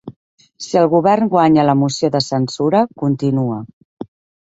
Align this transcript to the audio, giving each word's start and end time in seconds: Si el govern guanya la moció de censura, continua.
Si 0.67 0.79
el 0.81 0.89
govern 0.93 1.29
guanya 1.35 1.67
la 1.71 1.77
moció 1.83 2.11
de 2.17 2.25
censura, 2.31 2.85
continua. 3.07 3.65